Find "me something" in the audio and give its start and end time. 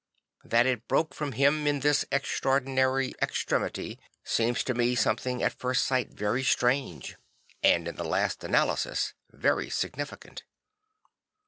4.73-5.43